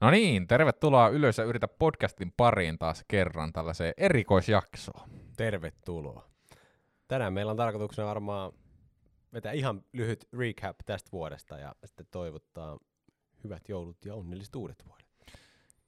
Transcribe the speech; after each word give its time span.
No 0.00 0.10
niin, 0.10 0.46
tervetuloa 0.46 1.08
Ylös 1.08 1.38
ja 1.38 1.44
yritä 1.44 1.68
podcastin 1.68 2.32
pariin 2.36 2.78
taas 2.78 3.04
kerran 3.08 3.52
tällaiseen 3.52 3.94
erikoisjaksoon. 3.96 5.10
Tervetuloa. 5.36 6.28
Tänään 7.08 7.32
meillä 7.32 7.50
on 7.50 7.56
tarkoituksena 7.56 8.08
varmaan 8.08 8.52
vetää 9.32 9.52
ihan 9.52 9.84
lyhyt 9.92 10.28
recap 10.38 10.76
tästä 10.86 11.12
vuodesta 11.12 11.58
ja 11.58 11.74
sitten 11.84 12.06
toivottaa 12.10 12.78
hyvät 13.44 13.68
joulut 13.68 14.04
ja 14.04 14.14
onnelliset 14.14 14.54
uudet 14.54 14.84
vuodet. 14.86 15.06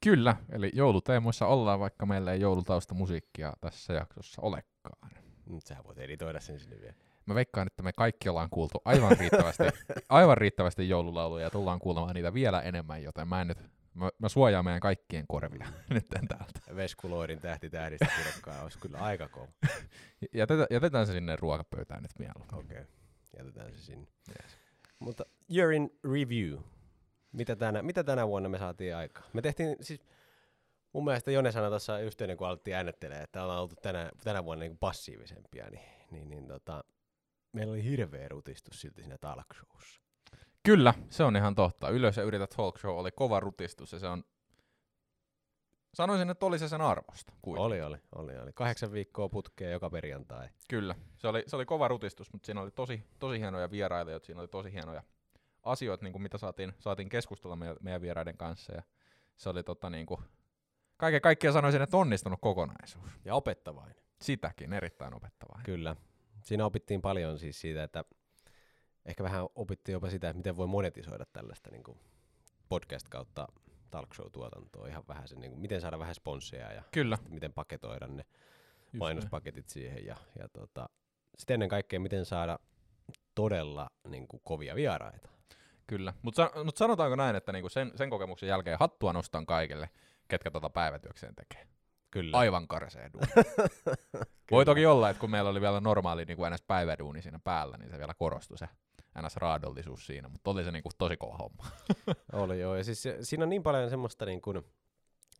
Kyllä, 0.03 0.35
eli 0.51 0.71
jouluteemoissa 0.73 1.47
ollaan, 1.47 1.79
vaikka 1.79 2.05
meillä 2.05 2.33
ei 2.33 2.41
joulutausta 2.41 2.93
musiikkia 2.93 3.53
tässä 3.61 3.93
jaksossa 3.93 4.41
olekaan. 4.41 5.11
Nyt 5.49 5.65
sähän 5.65 5.83
voit 5.83 5.97
editoida 5.97 6.39
sen 6.39 6.59
sinne 6.59 6.81
vielä. 6.81 6.95
Mä 7.25 7.35
veikkaan, 7.35 7.67
että 7.67 7.83
me 7.83 7.93
kaikki 7.93 8.29
ollaan 8.29 8.49
kuultu 8.49 8.81
aivan 8.85 9.17
riittävästi, 9.19 9.63
aivan 10.09 10.37
riittävästi 10.37 10.89
joululauluja 10.89 11.43
ja 11.43 11.49
tullaan 11.49 11.79
kuulemaan 11.79 12.15
niitä 12.15 12.33
vielä 12.33 12.61
enemmän, 12.61 13.03
joten 13.03 13.27
mä 13.27 13.41
en 13.41 13.47
nyt 13.47 13.57
Mä, 13.93 14.09
mä 14.19 14.29
suojaan 14.29 14.65
meidän 14.65 14.81
kaikkien 14.81 15.25
korvia 15.27 15.67
nyt 15.89 16.07
täältä. 16.09 16.75
Veskuloidin 16.75 17.39
tähti 17.39 17.69
tähdistä 17.69 18.07
kirkkaa 18.23 18.63
olisi 18.63 18.79
kyllä 18.79 18.97
aika 18.97 19.27
kova. 19.27 19.47
Jätetään, 20.33 20.67
jätetään 20.71 21.07
se 21.07 21.13
sinne 21.13 21.35
ruokapöytään 21.35 22.01
nyt 22.01 22.19
vielä. 22.19 22.33
Okei, 22.53 22.77
okay. 22.77 22.85
jätetään 23.37 23.73
se 23.73 23.79
sinne. 23.79 24.07
Yes. 24.29 24.57
Mutta 24.99 25.25
year 25.55 25.71
in 25.71 25.99
review. 26.03 26.59
Mitä 27.31 27.55
tänä, 27.55 27.81
mitä 27.81 28.03
tänä 28.03 28.27
vuonna 28.27 28.49
me 28.49 28.57
saatiin 28.57 28.95
aikaa? 28.95 29.23
Me 29.33 29.41
tehtiin 29.41 29.75
siis, 29.81 30.01
mun 30.93 31.05
mielestä 31.05 31.31
Jone 31.31 31.51
sanoi 31.51 31.69
tuossa 31.69 31.99
just 31.99 32.21
ennen 32.21 32.37
kuin 32.37 32.47
alettiin 32.47 32.75
äänettelemään, 32.75 33.23
että 33.23 33.43
ollaan 33.43 33.61
oltu 33.61 33.75
tänä, 33.75 34.11
tänä 34.23 34.45
vuonna 34.45 34.63
niin 34.63 34.77
passiivisempia, 34.77 35.69
niin, 35.69 35.81
niin, 36.11 36.29
niin 36.29 36.47
tota, 36.47 36.83
meillä 37.53 37.71
oli 37.71 37.83
hirveä 37.83 38.27
rutistus 38.27 38.81
silti 38.81 39.01
siinä 39.01 39.17
talk 39.17 39.47
showssa. 39.53 40.01
Kyllä, 40.63 40.93
se 41.09 41.23
on 41.23 41.35
ihan 41.35 41.55
totta. 41.55 41.89
Ylös 41.89 42.17
ja 42.17 42.23
yritä 42.23 42.47
talk 42.47 42.79
show 42.79 42.97
oli 42.97 43.11
kova 43.11 43.39
rutistus 43.39 43.91
ja 43.93 43.99
se 43.99 44.07
on... 44.07 44.23
Sanoisin, 45.93 46.29
että 46.29 46.45
oli 46.45 46.59
se 46.59 46.67
sen 46.67 46.81
arvosta. 46.81 47.33
Kuitenkin. 47.41 47.65
Oli, 47.65 47.81
oli, 47.81 47.97
oli, 48.15 48.37
oli. 48.37 48.51
Kahdeksan 48.53 48.91
viikkoa 48.91 49.29
putkea 49.29 49.69
joka 49.69 49.89
perjantai. 49.89 50.49
Kyllä, 50.69 50.95
se 51.17 51.27
oli, 51.27 51.43
se 51.47 51.55
oli 51.55 51.65
kova 51.65 51.87
rutistus, 51.87 52.33
mutta 52.33 52.45
siinä 52.45 52.61
oli 52.61 52.71
tosi, 52.71 53.03
tosi 53.19 53.39
hienoja 53.39 53.71
vierailijoita, 53.71 54.25
siinä 54.25 54.41
oli 54.41 54.47
tosi 54.47 54.73
hienoja 54.73 55.03
asioita, 55.63 56.03
niin 56.03 56.11
kuin 56.11 56.21
mitä 56.21 56.37
saatiin, 56.37 56.73
saatiin 56.79 57.09
keskustella 57.09 57.55
meidän, 57.55 57.75
meidän 57.81 58.01
vieraiden 58.01 58.37
kanssa. 58.37 58.73
Ja 58.73 58.83
se 59.35 59.49
oli 59.49 59.63
tota, 59.63 59.89
niin 59.89 60.05
kuin, 60.05 60.21
kaiken 60.97 61.21
kaikkiaan 61.21 61.53
sanoisin, 61.53 61.81
että 61.81 61.97
onnistunut 61.97 62.39
kokonaisuus. 62.41 63.11
Ja 63.25 63.35
opettavainen. 63.35 64.03
Sitäkin, 64.21 64.73
erittäin 64.73 65.15
opettavainen. 65.15 65.65
Kyllä. 65.65 65.95
Siinä 66.41 66.65
opittiin 66.65 67.01
paljon 67.01 67.39
siis 67.39 67.61
siitä, 67.61 67.83
että 67.83 68.05
ehkä 69.05 69.23
vähän 69.23 69.47
opittiin 69.55 69.93
jopa 69.93 70.09
sitä, 70.09 70.29
että 70.29 70.37
miten 70.37 70.57
voi 70.57 70.67
monetisoida 70.67 71.25
tällaista 71.33 71.71
niin 71.71 71.83
kuin 71.83 71.99
podcast 72.69 73.09
kautta 73.09 73.47
talk 73.91 74.13
show-tuotantoa 74.13 74.87
ihan 74.87 75.03
vähän 75.07 75.27
sen, 75.27 75.39
niin 75.39 75.51
kuin, 75.51 75.61
miten 75.61 75.81
saada 75.81 75.99
vähän 75.99 76.15
sponsseja 76.15 76.73
ja 76.73 76.83
Kyllä. 76.91 77.17
miten 77.29 77.53
paketoida 77.53 78.07
ne 78.07 78.23
Just 78.23 78.93
mainospaketit 78.93 79.65
ne. 79.65 79.69
siihen 79.69 80.05
ja, 80.05 80.15
ja 80.39 80.49
tota, 80.49 80.89
sitten 81.37 81.53
ennen 81.53 81.69
kaikkea 81.69 81.99
miten 81.99 82.25
saada 82.25 82.59
todella 83.35 83.89
niin 84.09 84.27
kuin, 84.27 84.41
kovia 84.43 84.75
vieraita. 84.75 85.29
Kyllä, 85.87 86.13
mutta 86.21 86.51
mut 86.63 86.77
sanotaanko 86.77 87.15
näin, 87.15 87.35
että 87.35 87.51
niinku 87.51 87.69
sen, 87.69 87.91
sen 87.95 88.09
kokemuksen 88.09 88.49
jälkeen 88.49 88.79
hattua 88.79 89.13
nostan 89.13 89.45
kaikille, 89.45 89.89
ketkä 90.27 90.51
tota 90.51 90.69
päivätyökseen 90.69 91.35
tekee. 91.35 91.67
Kyllä. 92.11 92.37
Aivan 92.37 92.67
karseen 92.67 93.11
Voi 94.51 94.65
toki 94.65 94.85
olla, 94.85 95.09
että 95.09 95.21
kun 95.21 95.31
meillä 95.31 95.49
oli 95.49 95.61
vielä 95.61 95.79
normaali 95.79 96.25
niin 96.25 96.37
kuin 96.37 96.55
päiväduuni 96.67 97.21
siinä 97.21 97.39
päällä, 97.39 97.77
niin 97.77 97.89
se 97.89 97.97
vielä 97.97 98.13
korostui 98.13 98.57
se 98.57 98.67
ns. 99.21 99.35
raadollisuus 99.35 100.05
siinä, 100.05 100.27
mutta 100.27 100.51
oli 100.51 100.63
se 100.63 100.71
niinku 100.71 100.89
tosi 100.97 101.17
kova 101.17 101.37
homma. 101.37 101.65
oli 102.43 102.59
joo, 102.59 102.75
ja 102.75 102.83
siis 102.83 103.03
siinä 103.21 103.43
on 103.43 103.49
niin 103.49 103.63
paljon 103.63 103.89
semmoista, 103.89 104.25
niin 104.25 104.41
kun, 104.41 104.63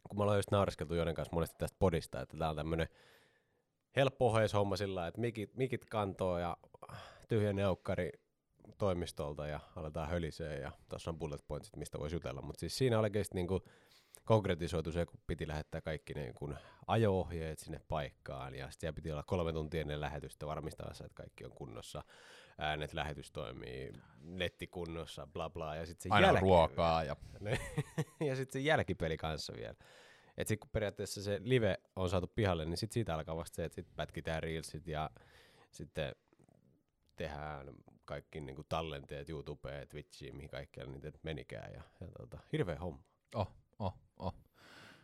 kun 0.10 0.20
me 0.20 0.24
ollaan 0.24 0.38
just 0.38 0.52
naureskeltu 0.52 0.96
Jonen 0.96 1.16
kanssa 1.16 1.36
monesti 1.36 1.56
tästä 1.58 1.76
podista, 1.80 2.22
että 2.22 2.38
tää 2.38 2.50
on 2.50 2.56
tämmönen 2.56 2.88
helppo 3.96 4.34
homma 4.54 4.78
sillä 4.78 5.08
että 5.08 5.22
mikit, 5.22 5.56
mikit 5.56 5.86
kantoo 5.86 6.38
ja 6.38 6.58
tyhjä 7.28 7.54
neukkari 7.54 8.12
toimistolta 8.78 9.48
ja 9.48 9.60
aletaan 9.76 10.10
hölisee 10.10 10.60
ja 10.60 10.72
tuossa 10.90 11.12
on 11.12 11.20
bullet 11.20 11.48
pointsit, 11.48 11.76
mistä 11.76 12.00
voisi 12.00 12.16
jutella, 12.16 12.42
mutta 12.42 12.60
siis 12.60 12.78
siinä 12.78 13.00
oikeasti 13.00 13.36
niin 13.36 13.48
konkretisoitu 14.26 14.92
se, 14.92 15.06
kun 15.06 15.20
piti 15.28 15.48
lähettää 15.48 15.82
kaikki 15.82 16.14
niin 16.14 16.34
kuin 16.34 16.58
ajo-ohjeet 16.88 17.60
sinne 17.60 17.82
paikkaan 17.88 18.56
ja 18.56 18.72
sitten 18.72 18.96
piti 18.96 19.12
olla 19.12 19.24
kolme 19.24 19.54
tuntia 19.54 19.82
ennen 19.82 20.02
lähetystä 20.02 20.46
varmistamassa, 20.46 21.06
että 21.06 21.16
kaikki 21.16 21.46
on 21.46 21.52
kunnossa 21.52 22.04
äänet, 22.58 22.94
lähetys 22.94 23.32
toimii, 23.32 23.94
netti 24.22 24.68
kunnossa, 24.68 25.28
bla 25.28 25.50
bla. 25.50 25.76
Ja 25.76 25.86
sitten 25.86 26.04
se 26.04 26.10
Aina 26.10 26.28
jälki, 26.28 26.42
ruokaa. 26.42 27.04
Ja, 27.04 27.16
ja 28.28 28.36
sitten 28.36 28.54
se 28.54 28.60
jälkipeli 28.60 29.18
kanssa 29.18 29.54
vielä. 29.56 29.76
Et 30.38 30.48
sitten 30.48 30.60
kun 30.60 30.72
periaatteessa 30.72 31.24
se 31.24 31.40
live 31.44 31.78
on 31.96 32.10
saatu 32.10 32.28
pihalle, 32.28 32.66
niin 32.66 32.78
sitten 32.78 32.94
siitä 32.94 33.16
alkaa 33.16 33.36
vasta 33.36 33.56
se, 33.56 33.66
että 33.66 33.76
sitten 33.76 33.96
pätkitään 33.96 34.44
reelsit 34.44 34.88
ja 34.88 35.10
sitten 35.72 36.16
tehdään 37.16 37.74
kaikki 38.06 38.42
niinku 38.42 38.64
tallenteet 38.64 39.30
YouTubeen, 39.30 39.88
Twitchiin, 39.88 40.36
mihin 40.36 40.50
kaikkialle 40.50 40.92
niitä 40.92 41.12
menikään. 41.24 41.74
Ja, 41.74 41.82
ja 42.02 42.08
tota, 42.20 42.40
hirveä 42.52 42.80
homma. 42.80 43.04
Oh, 43.36 43.63
oh, 43.80 43.94
oh. 44.18 44.34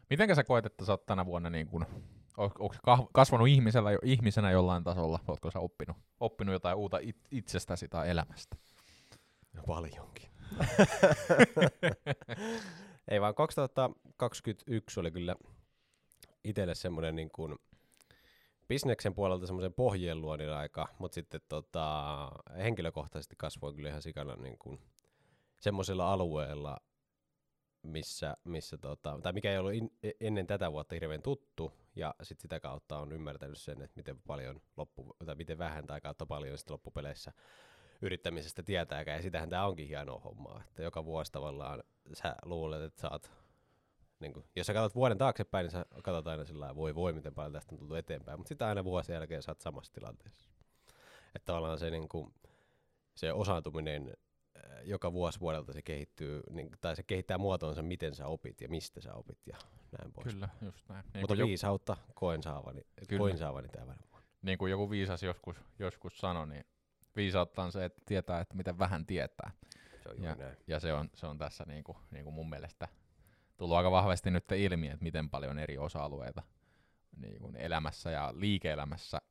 Mitenkä 0.09 0.35
sä 0.35 0.43
koet, 0.43 0.65
että 0.65 0.85
sä 0.85 0.91
oot 0.91 1.05
tänä 1.05 1.25
vuonna 1.25 1.49
niin 1.49 1.67
kun 1.67 1.85
Onko 2.39 2.75
kasvanut 3.13 3.47
ihmisellä, 3.47 3.89
ihmisenä 4.03 4.51
jollain 4.51 4.83
tasolla? 4.83 5.19
Oletko 5.27 5.51
sä 5.51 5.59
oppinut, 5.59 5.97
oppinut 6.19 6.53
jotain 6.53 6.77
uutta 6.77 6.97
it, 7.01 7.17
itsestäsi 7.31 7.87
tai 7.87 8.09
elämästä? 8.09 8.55
No, 9.53 9.63
paljonkin. 9.67 10.29
Ei 13.11 13.21
vaan 13.21 13.35
2021 13.35 14.99
oli 14.99 15.11
kyllä 15.11 15.35
itselle 16.43 16.75
semmoinen 16.75 17.15
niin 17.15 17.29
kuin 17.29 17.55
bisneksen 18.67 19.13
puolelta 19.13 19.47
semmoisen 19.47 19.73
pohjien 19.73 20.21
luonnin 20.21 20.51
aika, 20.51 20.87
mutta 20.99 21.15
sitten 21.15 21.41
tota, 21.49 22.31
henkilökohtaisesti 22.57 23.35
kasvoin 23.37 23.75
kyllä 23.75 23.89
ihan 23.89 24.01
sikana 24.01 24.35
niin 24.35 24.57
kuin 24.59 24.79
semmoisella 25.59 26.13
alueella, 26.13 26.77
missä, 27.83 28.37
missä 28.43 28.77
tota, 28.77 29.19
tai 29.23 29.33
mikä 29.33 29.51
ei 29.51 29.57
ollut 29.57 29.73
in, 29.73 29.91
e, 30.03 30.11
ennen 30.19 30.47
tätä 30.47 30.71
vuotta 30.71 30.95
hirveän 30.95 31.21
tuttu, 31.21 31.73
ja 31.95 32.15
sitten 32.23 32.41
sitä 32.41 32.59
kautta 32.59 32.97
on 32.97 33.11
ymmärtänyt 33.11 33.57
sen, 33.57 33.81
että 33.81 33.97
miten 33.97 34.21
paljon 34.21 34.61
loppu, 34.77 35.15
tai 35.25 35.35
miten 35.35 35.57
vähän 35.57 35.87
tai 35.87 36.01
kautta 36.01 36.25
paljon 36.25 36.57
sitten 36.57 36.73
loppupeleissä 36.73 37.31
yrittämisestä 38.01 38.63
tietääkään, 38.63 39.17
ja 39.17 39.21
sitähän 39.21 39.49
tämä 39.49 39.65
onkin 39.65 39.87
hieno 39.87 40.19
homma, 40.19 40.61
että 40.67 40.83
joka 40.83 41.05
vuosi 41.05 41.31
tavallaan 41.31 41.83
sä 42.13 42.35
luulet, 42.45 42.81
että 42.81 43.01
sä 43.01 43.09
oot, 43.11 43.31
niin 44.19 44.33
kun, 44.33 44.45
jos 44.55 44.67
sä 44.67 44.73
katsot 44.73 44.95
vuoden 44.95 45.17
taaksepäin, 45.17 45.63
niin 45.63 45.71
sä 45.71 45.85
katsot 46.03 46.27
aina 46.27 46.45
sillä 46.45 46.75
voi 46.75 46.95
voi, 46.95 47.13
miten 47.13 47.33
paljon 47.33 47.53
tästä 47.53 47.75
on 47.75 47.79
tullut 47.79 47.97
eteenpäin, 47.97 48.39
mutta 48.39 48.49
sitten 48.49 48.67
aina 48.67 48.83
vuosien 48.83 49.15
jälkeen 49.15 49.43
sä 49.43 49.51
oot 49.51 49.61
samassa 49.61 49.93
tilanteessa. 49.93 50.49
Että 51.35 51.45
tavallaan 51.45 51.79
se, 51.79 51.89
niin 51.89 52.09
kun, 52.09 52.33
se 53.15 53.33
osaantuminen 53.33 54.13
joka 54.83 55.13
vuosi 55.13 55.39
vuodelta 55.39 55.73
se 55.73 55.81
kehittyy, 55.81 56.41
niin, 56.49 56.69
tai 56.81 56.95
se 56.95 57.03
kehittää 57.03 57.37
muotoonsa, 57.37 57.81
miten 57.81 58.15
sä 58.15 58.27
opit 58.27 58.61
ja 58.61 58.69
mistä 58.69 59.01
sä 59.01 59.13
opit 59.13 59.47
ja 59.47 59.57
näin 59.99 60.13
pois. 60.13 60.33
Kyllä, 60.33 60.49
just 60.61 60.89
näin. 60.89 61.05
Niin 61.13 61.21
Mutta 61.21 61.37
viisautta 61.37 61.97
koen 62.15 62.43
saavani, 62.43 62.81
Kyllä. 63.07 63.19
koin 63.19 63.37
saavani 63.37 63.67
tämän 63.67 63.97
vuonna. 64.11 64.27
Niin 64.41 64.57
kuin 64.57 64.71
joku 64.71 64.89
viisas 64.89 65.23
joskus, 65.23 65.57
joskus 65.79 66.17
sanoi, 66.17 66.47
niin 66.47 66.65
viisautta 67.15 67.63
on 67.63 67.71
se, 67.71 67.85
että 67.85 68.01
tietää, 68.05 68.39
että 68.39 68.55
miten 68.55 68.79
vähän 68.79 69.05
tietää. 69.05 69.51
Se 70.03 70.09
on 70.09 70.23
ja, 70.23 70.35
näin. 70.35 70.57
ja 70.67 70.79
se, 70.79 70.93
on, 70.93 71.09
se 71.13 71.27
on 71.27 71.37
tässä 71.37 71.63
niin 71.67 71.83
kuin, 71.83 71.97
niin 72.11 72.23
kuin 72.23 72.33
mun 72.33 72.49
mielestä 72.49 72.87
tullut 73.57 73.77
aika 73.77 73.91
vahvasti 73.91 74.31
nyt 74.31 74.51
ilmi, 74.51 74.87
että 74.87 75.03
miten 75.03 75.29
paljon 75.29 75.59
eri 75.59 75.77
osa-alueita 75.77 76.43
niin 77.17 77.39
kuin 77.39 77.55
elämässä 77.55 78.11
ja 78.11 78.33
liike-elämässä 78.35 79.21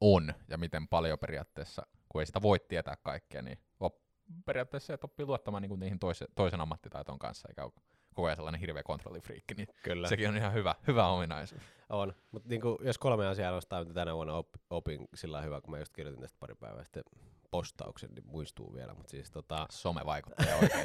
on, 0.00 0.34
ja 0.48 0.58
miten 0.58 0.88
paljon 0.88 1.18
periaatteessa, 1.18 1.86
kun 2.08 2.22
ei 2.22 2.26
sitä 2.26 2.42
voi 2.42 2.60
tietää 2.68 2.96
kaikkea, 2.96 3.42
niin 3.42 3.58
periaatteessa 4.44 4.94
että 4.94 5.04
oppii 5.04 5.26
luottamaan 5.26 5.62
niin 5.62 5.80
niihin 5.80 5.98
toisen, 5.98 6.28
toisen 6.34 6.60
ammattitaitoon 6.60 7.18
kanssa, 7.18 7.48
eikä 7.48 7.64
ole 7.64 7.72
koko 8.14 8.26
ajan 8.26 8.36
sellainen 8.36 8.60
hirveä 8.60 8.82
kontrollifriikki, 8.82 9.54
niin 9.54 9.68
Kyllä. 9.82 10.08
sekin 10.08 10.28
on 10.28 10.36
ihan 10.36 10.52
hyvä, 10.52 10.74
hyvä 10.86 11.08
ominaisuus. 11.08 11.62
On, 11.88 12.14
mutta 12.30 12.48
niin 12.48 12.60
jos 12.80 12.98
kolme 12.98 13.26
asiaa 13.26 13.52
nostaa, 13.52 13.80
mitä 13.80 13.94
tänä 13.94 14.14
vuonna 14.14 14.34
op, 14.34 14.48
opin 14.70 15.08
sillä 15.14 15.42
hyvä, 15.42 15.60
kun 15.60 15.70
mä 15.70 15.78
just 15.78 15.92
kirjoitin 15.92 16.22
tästä 16.22 16.36
pari 16.40 16.54
päivää 16.54 16.84
sitten 16.84 17.02
postauksen, 17.50 18.10
niin 18.10 18.26
muistuu 18.26 18.74
vielä. 18.74 18.94
Mutta 18.94 19.10
siis, 19.10 19.30
tota... 19.30 19.66
Some-vaikuttaja 19.82 20.56
oikein. 20.56 20.84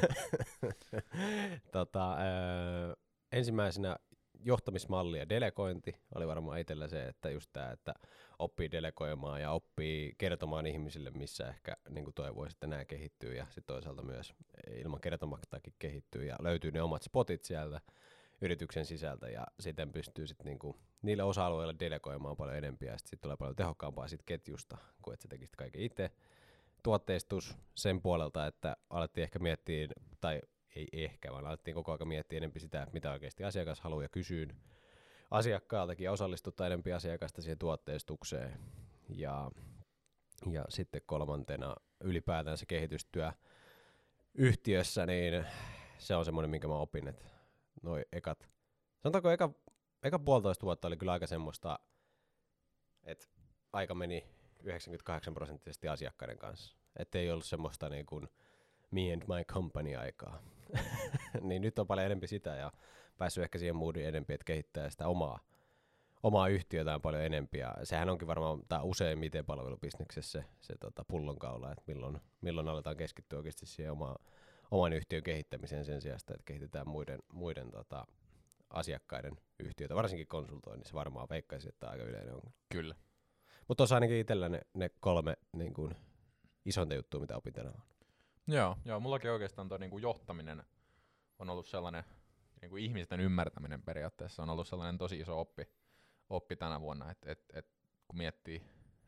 tota, 1.72 2.16
öö, 2.16 2.94
ensimmäisenä 3.32 3.96
johtamismalli 4.44 5.18
ja 5.18 5.28
delegointi 5.28 5.96
oli 6.14 6.26
varmaan 6.26 6.58
itsellä 6.58 6.88
se, 6.88 7.06
että 7.06 7.30
just 7.30 7.50
tämä, 7.52 7.70
että 7.70 7.94
oppii 8.38 8.70
delegoimaan 8.70 9.40
ja 9.40 9.50
oppii 9.50 10.14
kertomaan 10.18 10.66
ihmisille, 10.66 11.10
missä 11.10 11.48
ehkä 11.48 11.76
niin 11.88 12.14
toivoisi, 12.14 12.56
että 12.56 12.66
nämä 12.66 12.84
kehittyy 12.84 13.34
ja 13.34 13.44
sitten 13.44 13.74
toisaalta 13.74 14.02
myös 14.02 14.34
ilman 14.76 15.00
kertomattakin 15.00 15.74
kehittyy 15.78 16.24
ja 16.24 16.36
löytyy 16.40 16.70
ne 16.70 16.82
omat 16.82 17.02
spotit 17.02 17.44
sieltä 17.44 17.80
yrityksen 18.40 18.86
sisältä 18.86 19.28
ja 19.28 19.46
sitten 19.60 19.92
pystyy 19.92 20.26
sitten 20.26 20.46
niinku 20.46 20.76
niille 21.02 21.22
osa-alueille 21.22 21.74
delegoimaan 21.80 22.36
paljon 22.36 22.56
enempiä 22.56 22.92
ja 22.92 22.98
sitten 22.98 23.10
sit 23.10 23.20
tulee 23.20 23.36
paljon 23.36 23.56
tehokkaampaa 23.56 24.08
sit 24.08 24.22
ketjusta, 24.22 24.78
kuin 25.02 25.12
että 25.14 25.22
sä 25.22 25.28
tekisit 25.28 25.56
kaiken 25.56 25.82
itse. 25.82 26.10
Tuotteistus 26.82 27.56
sen 27.74 28.02
puolelta, 28.02 28.46
että 28.46 28.76
alettiin 28.90 29.22
ehkä 29.22 29.38
miettiä, 29.38 29.88
tai 30.20 30.40
ei 30.76 30.88
ehkä, 30.92 31.32
vaan 31.32 31.46
alettiin 31.46 31.74
koko 31.74 31.92
ajan 31.92 32.08
miettiä 32.08 32.36
enemmän 32.36 32.60
sitä, 32.60 32.86
mitä 32.92 33.12
oikeasti 33.12 33.44
asiakas 33.44 33.80
haluaa 33.80 34.02
ja 34.02 34.08
kysyin 34.08 34.56
asiakkaaltakin 35.30 36.04
ja 36.04 36.12
osallistuttaa 36.12 36.66
enemmän 36.66 36.96
asiakasta 36.96 37.42
siihen 37.42 37.58
tuotteistukseen. 37.58 38.60
Ja, 39.08 39.50
ja 40.50 40.64
sitten 40.68 41.02
kolmantena 41.06 41.76
ylipäätään 42.00 42.58
se 42.58 42.66
kehitystyö 42.66 43.32
yhtiössä, 44.34 45.06
niin 45.06 45.46
se 45.98 46.16
on 46.16 46.24
semmoinen, 46.24 46.50
minkä 46.50 46.68
mä 46.68 46.74
opin, 46.74 47.08
että 47.08 47.24
noi 47.82 48.04
ekat, 48.12 48.48
sanotaanko 48.98 49.30
eka, 49.30 49.50
eka 50.02 50.18
puolitoista 50.18 50.66
vuotta 50.66 50.88
oli 50.88 50.96
kyllä 50.96 51.12
aika 51.12 51.26
semmoista, 51.26 51.78
että 53.02 53.26
aika 53.72 53.94
meni 53.94 54.26
98 54.62 55.34
prosenttisesti 55.34 55.88
asiakkaiden 55.88 56.38
kanssa. 56.38 56.76
Että 56.96 57.18
ei 57.18 57.30
ollut 57.30 57.44
semmoista 57.44 57.88
niin 57.88 58.06
kuin 58.06 58.28
me 58.90 59.12
and 59.12 59.22
my 59.22 59.44
company 59.44 59.96
aikaa. 59.96 60.42
niin 61.40 61.62
nyt 61.62 61.78
on 61.78 61.86
paljon 61.86 62.06
enemmän 62.06 62.28
sitä 62.28 62.56
ja 62.56 62.72
päässyt 63.18 63.44
ehkä 63.44 63.58
siihen 63.58 63.76
moodiin 63.76 64.08
enemmän, 64.08 64.34
että 64.34 64.44
kehittää 64.44 64.90
sitä 64.90 65.08
omaa, 65.08 65.40
omaa 66.22 66.48
yhtiötään 66.48 67.00
paljon 67.00 67.22
enempi. 67.22 67.58
Ja 67.58 67.74
sehän 67.82 68.08
onkin 68.08 68.28
varmaan 68.28 68.62
tai 68.68 68.80
useimmiten 68.82 69.46
palvelubisneksessä 69.46 70.40
se, 70.40 70.46
se 70.60 70.74
tota 70.80 71.04
pullonkaula, 71.04 71.72
että 71.72 71.84
milloin, 71.86 72.20
milloin 72.40 72.68
aletaan 72.68 72.96
keskittyä 72.96 73.38
oikeasti 73.38 73.66
siihen 73.66 73.92
omaan, 73.92 74.16
oman 74.70 74.92
yhtiön 74.92 75.22
kehittämiseen 75.22 75.84
sen 75.84 76.00
sijaan, 76.00 76.20
että 76.20 76.42
kehitetään 76.44 76.88
muiden, 76.88 77.18
muiden 77.32 77.70
tota, 77.70 78.06
asiakkaiden 78.70 79.36
yhtiöitä, 79.58 79.94
varsinkin 79.94 80.26
konsultoinnissa 80.26 80.94
varmaan 80.94 81.28
veikkaisin, 81.30 81.68
että 81.68 81.90
aika 81.90 82.04
yleinen 82.04 82.34
on. 82.34 82.42
Kyllä. 82.68 82.94
Mutta 83.68 83.76
tuossa 83.76 83.94
ainakin 83.94 84.16
itsellä 84.16 84.48
ne, 84.48 84.60
ne 84.74 84.90
kolme 85.00 85.36
niin 85.52 85.74
kuin, 85.74 85.96
isointa 86.64 86.94
juttua, 86.94 87.20
mitä 87.20 87.36
opin 87.36 87.52
tänä 87.52 87.70
vuonna. 87.70 87.99
Joo, 88.54 88.76
joo 88.84 89.00
mullakin 89.00 89.30
oikeastaan 89.30 89.68
tuo 89.68 89.78
niinku 89.78 89.98
johtaminen 89.98 90.64
on 91.38 91.50
ollut 91.50 91.66
sellainen, 91.66 92.04
niinku 92.60 92.76
ihmisten 92.76 93.20
ymmärtäminen 93.20 93.82
periaatteessa 93.82 94.42
on 94.42 94.50
ollut 94.50 94.68
sellainen 94.68 94.98
tosi 94.98 95.20
iso 95.20 95.40
oppi, 95.40 95.62
oppi 96.30 96.56
tänä 96.56 96.80
vuonna, 96.80 97.10
että 97.10 97.32
et, 97.32 97.44
et, 97.54 97.66
kun 98.08 98.18
miettii, 98.18 98.62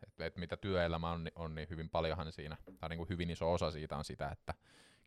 että 0.07 0.27
et 0.27 0.37
mitä 0.37 0.57
työelämä 0.57 1.11
on, 1.11 1.29
on, 1.35 1.55
niin 1.55 1.69
hyvin 1.71 1.91
paljonhan 1.91 2.33
siinä, 2.33 2.57
tai 2.81 2.89
niinku 2.89 3.07
hyvin 3.09 3.31
iso 3.31 3.53
osa 3.53 3.71
siitä 3.71 3.97
on 3.97 4.05
sitä, 4.05 4.29
että 4.29 4.55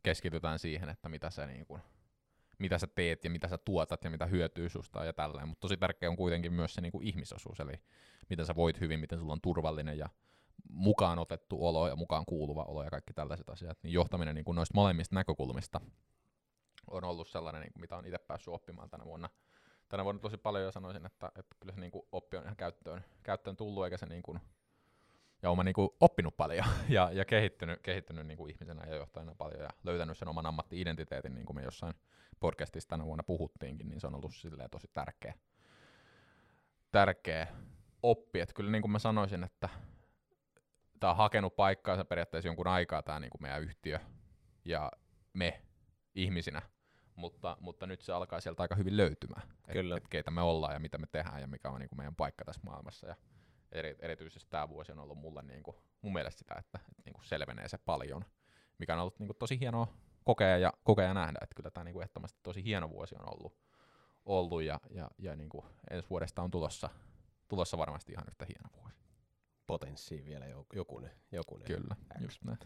keskitytään 0.03 0.59
siihen, 0.59 0.89
että 0.89 1.09
mitä 1.09 1.29
sä, 1.29 1.45
niinku, 1.45 1.79
mitä 2.59 2.77
sä 2.77 2.87
teet 2.87 3.23
ja 3.23 3.29
mitä 3.29 3.47
sä 3.47 3.57
tuotat 3.57 4.03
ja 4.03 4.09
mitä 4.09 4.25
hyötyy 4.25 4.69
susta 4.69 5.05
ja 5.05 5.13
tälleen, 5.13 5.47
mutta 5.47 5.61
tosi 5.61 5.77
tärkeä 5.77 6.09
on 6.09 6.17
kuitenkin 6.17 6.53
myös 6.53 6.73
se 6.73 6.81
niinku 6.81 7.01
ihmisosuus, 7.01 7.59
eli 7.59 7.73
miten 8.29 8.45
sä 8.45 8.55
voit 8.55 8.79
hyvin, 8.79 8.99
miten 8.99 9.19
sulla 9.19 9.33
on 9.33 9.41
turvallinen 9.41 9.97
ja 9.97 10.09
mukaan 10.69 11.19
otettu 11.19 11.67
olo 11.67 11.87
ja 11.87 11.95
mukaan 11.95 12.25
kuuluva 12.25 12.63
olo 12.63 12.83
ja 12.83 12.89
kaikki 12.89 13.13
tällaiset 13.13 13.49
asiat, 13.49 13.77
niin 13.83 13.93
johtaminen 13.93 14.35
niin 14.35 14.45
kuin 14.45 14.55
noista 14.55 14.73
molemmista 14.75 15.15
näkökulmista 15.15 15.81
on 16.87 17.03
ollut 17.03 17.27
sellainen, 17.27 17.61
niin 17.61 17.73
kuin 17.73 17.81
mitä 17.81 17.97
on 17.97 18.05
itse 18.05 18.17
päässyt 18.17 18.53
oppimaan 18.53 18.89
tänä 18.89 19.05
vuonna. 19.05 19.29
Tänä 19.89 20.03
vuonna 20.03 20.21
tosi 20.21 20.37
paljon 20.37 20.63
jo 20.63 20.71
sanoisin, 20.71 21.05
että, 21.05 21.31
että 21.35 21.55
kyllä 21.59 21.73
se 21.73 21.79
niin 21.79 21.91
kuin 21.91 22.07
oppi 22.11 22.37
on 22.37 22.43
ihan 22.43 22.55
käyttöön, 22.55 23.05
käyttöön 23.23 23.55
tullut, 23.55 23.83
eikä 23.83 23.97
se 23.97 24.05
niin 24.05 24.23
kuin, 24.23 24.39
ja 25.41 25.49
olen 25.51 25.65
niin 25.65 25.73
kuin 25.73 25.89
oppinut 25.99 26.37
paljon 26.37 26.65
ja, 26.89 27.09
ja 27.11 27.25
kehittynyt, 27.25 27.81
kehittynyt 27.81 28.27
niin 28.27 28.37
kuin 28.37 28.51
ihmisenä 28.51 28.85
ja 28.87 28.95
johtajana 28.95 29.35
paljon 29.37 29.61
ja 29.61 29.69
löytänyt 29.83 30.17
sen 30.17 30.27
oman 30.27 30.45
ammatti-identiteetin, 30.45 31.35
niin 31.35 31.45
kuin 31.45 31.55
me 31.55 31.63
jossain 31.63 31.93
podcastissa 32.39 32.89
tänä 32.89 33.05
vuonna 33.05 33.23
puhuttiinkin, 33.23 33.89
niin 33.89 34.01
se 34.01 34.07
on 34.07 34.15
ollut 34.15 34.35
silleen 34.35 34.69
tosi 34.69 34.87
tärkeä, 34.93 35.33
tärkeä 36.91 37.47
oppi. 38.03 38.39
Että 38.39 38.53
kyllä 38.53 38.71
niin 38.71 38.81
kuin 38.81 38.91
mä 38.91 38.99
sanoisin, 38.99 39.43
että 39.43 39.69
tämä 40.99 41.11
on 41.11 41.17
hakenut 41.17 41.55
paikkaansa 41.55 42.05
periaatteessa 42.05 42.47
jonkun 42.47 42.67
aikaa 42.67 43.01
tämä 43.01 43.19
niin 43.19 43.29
kuin 43.29 43.41
meidän 43.41 43.61
yhtiö 43.61 43.99
ja 44.65 44.91
me 45.33 45.61
ihmisinä, 46.15 46.61
mutta, 47.15 47.57
mutta 47.59 47.87
nyt 47.87 48.01
se 48.01 48.13
alkaa 48.13 48.41
sieltä 48.41 48.61
aika 48.61 48.75
hyvin 48.75 48.97
löytymään, 48.97 49.49
että 49.67 49.95
et 49.97 50.07
keitä 50.09 50.31
me 50.31 50.41
ollaan 50.41 50.73
ja 50.73 50.79
mitä 50.79 50.97
me 50.97 51.07
tehdään 51.11 51.41
ja 51.41 51.47
mikä 51.47 51.69
on 51.69 51.79
niin 51.79 51.89
kuin 51.89 51.97
meidän 51.97 52.15
paikka 52.15 52.45
tässä 52.45 52.61
maailmassa. 52.65 53.07
Ja 53.07 53.15
eri, 53.71 53.95
erityisesti 53.99 54.49
tämä 54.49 54.69
vuosi 54.69 54.91
on 54.91 54.99
ollut 54.99 55.17
mulle 55.17 55.41
niin 55.41 55.63
kuin, 55.63 55.77
mun 56.01 56.13
mielestä 56.13 56.39
sitä, 56.39 56.55
että, 56.57 56.79
että 56.89 57.01
niin 57.05 57.13
kuin 57.13 57.25
selvenee 57.25 57.67
se 57.67 57.77
paljon, 57.77 58.25
mikä 58.77 58.93
on 58.93 58.99
ollut 58.99 59.19
niin 59.19 59.27
kuin 59.27 59.37
tosi 59.37 59.59
hienoa 59.59 59.87
kokea 60.23 60.57
ja, 60.57 60.73
kokea 60.83 61.05
ja 61.05 61.13
nähdä, 61.13 61.39
että 61.41 61.55
kyllä 61.55 61.71
tämä 61.71 61.83
niin 61.83 61.93
kuin 61.93 62.03
ehdottomasti 62.03 62.39
tosi 62.43 62.63
hieno 62.63 62.89
vuosi 62.89 63.15
on 63.19 63.33
ollut, 63.33 63.57
ollut 64.25 64.63
ja, 64.63 64.79
ja, 64.89 65.09
ja 65.17 65.35
niin 65.35 65.49
kuin 65.49 65.65
ensi 65.89 66.09
vuodesta 66.09 66.41
on 66.41 66.51
tulossa, 66.51 66.89
tulossa 67.47 67.77
varmasti 67.77 68.11
ihan 68.11 68.25
yhtä 68.27 68.45
hieno 68.45 68.69
vuosi 68.75 68.84
potenssiin 69.67 70.25
vielä 70.25 70.45
jokunen. 70.75 71.11
jokunen 71.31 71.67
Kyllä, 71.67 71.95
X. 72.17 72.21
just 72.21 72.43
näin. 72.43 72.57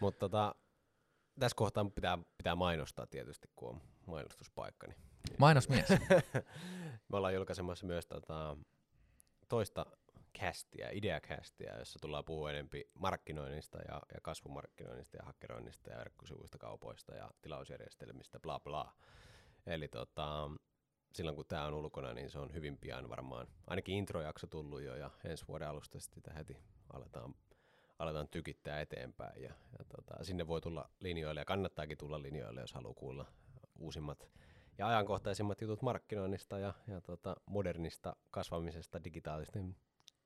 Mutta 0.00 0.18
tota, 0.18 0.54
tässä 1.40 1.56
kohtaa 1.56 1.84
pitää, 1.94 2.18
pitää 2.36 2.54
mainostaa 2.54 3.06
tietysti, 3.06 3.48
kun 3.56 3.68
on 3.68 3.80
mainostuspaikka. 4.06 4.86
Niin, 4.86 4.98
Mainosmies. 5.38 5.88
Me 7.08 7.16
ollaan 7.16 7.34
julkaisemassa 7.34 7.86
myös 7.86 8.06
tota, 8.06 8.56
toista 9.48 9.86
kästiä, 10.32 10.88
ideakästiä, 10.92 11.76
jossa 11.78 11.98
tullaan 11.98 12.24
puhua 12.24 12.50
enempi 12.50 12.90
markkinoinnista 12.98 13.78
ja, 13.78 14.02
ja 14.14 14.20
kasvumarkkinoinnista 14.22 15.16
ja 15.16 15.24
hakkeroinnista 15.24 15.90
ja 15.90 15.98
verkkosivuista 15.98 16.58
kaupoista 16.58 17.14
ja 17.14 17.30
tilausjärjestelmistä, 17.42 18.40
bla 18.40 18.60
bla. 18.60 18.92
Eli 19.66 19.88
tota, 19.88 20.50
silloin 21.12 21.36
kun 21.36 21.46
tämä 21.46 21.64
on 21.64 21.74
ulkona, 21.74 22.14
niin 22.14 22.30
se 22.30 22.38
on 22.38 22.54
hyvin 22.54 22.78
pian 22.78 23.08
varmaan, 23.08 23.46
ainakin 23.66 23.94
introjakso 23.94 24.46
tullut 24.46 24.82
jo 24.82 24.96
ja 24.96 25.10
ensi 25.24 25.44
vuoden 25.48 25.68
alusta 25.68 26.00
sitä 26.00 26.32
heti 26.32 26.56
aletaan, 26.92 27.34
aletaan 27.98 28.28
tykittää 28.28 28.80
eteenpäin 28.80 29.42
ja, 29.42 29.54
ja 29.78 29.84
tota, 29.96 30.24
sinne 30.24 30.46
voi 30.46 30.60
tulla 30.60 30.90
linjoille 31.00 31.40
ja 31.40 31.44
kannattaakin 31.44 31.98
tulla 31.98 32.22
linjoille, 32.22 32.60
jos 32.60 32.74
haluaa 32.74 32.94
kuulla 32.94 33.26
uusimmat 33.78 34.28
ja 34.78 34.88
ajankohtaisimmat 34.88 35.60
jutut 35.60 35.82
markkinoinnista 35.82 36.58
ja, 36.58 36.74
ja 36.86 37.00
tota, 37.00 37.36
modernista 37.46 38.16
kasvamisesta 38.30 39.04
digitaalisten 39.04 39.76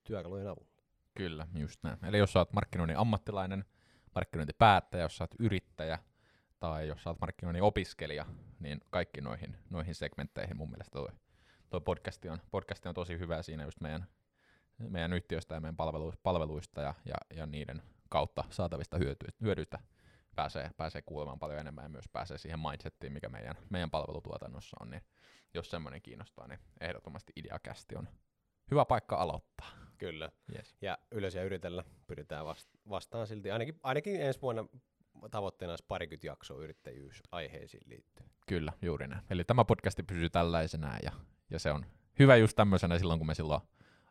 työkalujen 0.05 0.46
avulla. 0.46 0.73
Kyllä, 1.14 1.46
just 1.55 1.82
näin. 1.82 2.05
Eli 2.05 2.19
jos 2.19 2.37
olet 2.37 2.52
markkinoinnin 2.52 2.99
ammattilainen, 2.99 3.64
markkinointipäättäjä, 4.14 5.02
jos 5.02 5.20
olet 5.20 5.34
yrittäjä– 5.38 5.99
tai 6.62 6.88
jos 6.88 7.06
olet 7.06 7.20
markkinoinnin 7.20 7.62
opiskelija, 7.62 8.26
niin 8.61 8.81
kaikki 8.91 9.20
noihin, 9.20 9.56
noihin 9.70 9.94
segmentteihin 9.94 10.56
mun 10.56 10.70
mielestä 10.70 10.91
toi, 10.91 11.09
toi 11.70 11.81
podcasti, 11.81 12.29
on, 12.29 12.38
podcasti 12.50 12.88
on 12.88 12.94
tosi 12.94 13.19
hyvä 13.19 13.43
siinä 13.43 13.64
just 13.64 13.81
meidän, 13.81 14.06
meidän 14.79 15.12
yhtiöstä 15.12 15.55
ja 15.55 15.61
meidän 15.61 15.76
palvelu, 15.76 16.14
palveluista 16.23 16.81
ja, 16.81 16.94
ja, 17.05 17.14
ja 17.37 17.47
niiden 17.47 17.82
kautta 18.09 18.44
saatavista 18.50 18.99
hyödyistä 19.43 19.79
pääsee, 20.35 20.70
pääsee 20.76 21.03
kuulemaan 21.03 21.38
paljon 21.38 21.61
enemmän 21.61 21.85
ja 21.85 21.88
myös 21.88 22.09
pääsee 22.12 22.38
siihen 22.38 22.61
mindsettiin, 22.61 23.12
mikä 23.12 23.29
meidän, 23.29 23.55
meidän 23.70 23.91
palvelutuotannossa 23.91 24.76
on, 24.81 24.91
niin 24.91 25.03
jos 25.55 25.70
semmoinen 25.70 26.03
kiinnostaa, 26.03 26.49
niin 26.49 26.61
ehdottomasti 26.81 27.32
Ideakästi 27.37 27.96
on 27.96 28.08
hyvä 28.70 28.84
paikka 28.84 29.17
aloittaa. 29.17 29.70
Kyllä. 29.98 30.31
Yes. 30.56 30.77
Ja 30.81 30.98
ja 31.34 31.43
yritellä 31.43 31.84
pyritään 32.06 32.46
vastaan 32.89 33.27
silti. 33.27 33.51
Ainakin, 33.51 33.81
ainakin 33.82 34.20
ensi 34.20 34.43
vuonna 34.43 34.65
tavoitteena 35.31 35.73
olisi 35.73 35.85
parikymmentä 35.89 36.27
jaksoa 36.27 36.63
yrittäjyysaiheisiin 36.63 37.83
liittyen. 37.87 38.31
Kyllä, 38.47 38.73
juuri 38.83 39.09
näin. 39.09 39.23
Eli 39.31 39.45
tämä 39.45 39.65
podcasti 39.65 40.03
pysyy 40.03 40.31
tällaisenä 40.31 40.99
ja, 41.03 41.13
ja 41.51 41.59
se 41.59 41.71
on 41.71 41.87
hyvä 42.19 42.37
just 42.37 42.57
tämmöisenä 42.57 42.99
silloin, 42.99 43.21
kun 43.21 43.27
me 43.27 43.35
silloin 43.35 43.61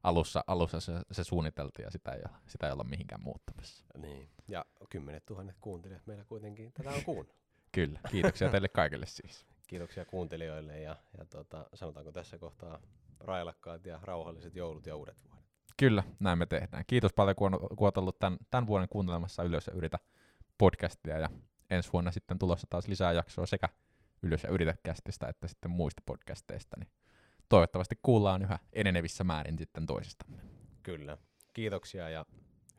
alussa, 0.04 0.44
alussa 0.48 0.80
se, 0.80 0.94
se 1.12 1.24
suunniteltiin 1.24 1.84
ja 1.84 1.92
sitä 1.92 2.12
ei, 2.12 2.22
ole, 2.30 2.38
sitä 2.48 2.68
ei 2.68 2.74
olla 2.74 2.84
mihinkään 2.84 3.24
muuttamassa. 3.24 3.86
Niin, 3.98 4.30
ja 4.48 4.66
kymmenet 4.90 5.26
tuhannet 5.26 5.56
kuuntelijat 5.62 6.08
meillä 6.08 6.24
kuitenkin 6.24 6.74
tätä 6.74 6.90
on 6.90 7.04
kuunnellut. 7.04 7.42
Kyllä, 7.72 8.00
kiitoksia 8.12 8.50
teille 8.50 8.70
kaikille 8.70 9.06
siis. 9.06 9.46
Kiitoksia 9.68 10.06
kuuntelijoille 10.06 10.80
ja, 10.80 10.96
ja 11.18 11.26
tota, 11.26 11.66
sanotaanko 11.74 12.12
tässä 12.12 12.38
kohtaa 12.38 12.80
railakkaat 13.20 13.86
ja 13.86 14.00
rauhalliset 14.04 14.56
joulut 14.56 14.86
ja 14.86 14.96
uudet 14.96 15.18
vuodet. 15.24 15.42
Kyllä, 15.78 16.04
näin 16.20 16.38
me 16.38 16.46
tehdään. 16.46 16.84
Kiitos 16.88 17.14
paljon, 17.14 17.36
kun 17.36 17.54
olet 17.80 17.98
ollut 17.98 18.20
tämän, 18.20 18.38
tämän 18.52 18.68
vuoden 18.68 18.90
kuuntelemassa 18.90 19.44
ylös 19.44 19.68
ja 19.68 19.74
yritä 19.74 20.00
podcastia 20.62 21.20
ja 21.20 21.30
ensi 21.70 21.90
vuonna 21.94 22.12
sitten 22.12 22.40
tulossa 22.40 22.68
taas 22.70 22.88
lisää 22.88 23.12
jaksoa 23.12 23.46
sekä 23.46 23.70
Ylös 24.24 24.44
ja 24.44 24.50
yritekästistä 24.50 25.28
että 25.28 25.48
sitten 25.48 25.72
muista 25.72 26.02
podcasteista, 26.06 26.76
niin 26.80 26.90
toivottavasti 27.50 28.00
kuullaan 28.02 28.42
yhä 28.42 28.60
enenevissä 28.74 29.24
määrin 29.24 29.58
sitten 29.58 29.86
toisistamme. 29.86 30.42
Kyllä. 30.84 31.18
Kiitoksia 31.54 32.10
ja 32.10 32.26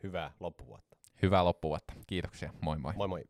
hyvää 0.02 0.32
loppuvuotta. 0.40 0.96
Hyvää 1.22 1.44
loppuvuotta. 1.44 1.94
Kiitoksia. 2.06 2.52
Moi 2.60 2.78
moi. 2.78 2.92
Moi 2.96 3.08
moi. 3.08 3.24